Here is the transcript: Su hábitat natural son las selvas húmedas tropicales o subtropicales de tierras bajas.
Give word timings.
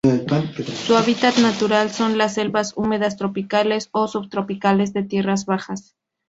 Su 0.83 0.97
hábitat 0.97 1.37
natural 1.37 1.91
son 1.91 2.17
las 2.17 2.33
selvas 2.33 2.73
húmedas 2.75 3.17
tropicales 3.17 3.89
o 3.91 4.07
subtropicales 4.07 4.93
de 4.93 5.03
tierras 5.03 5.45
bajas. 5.45 5.95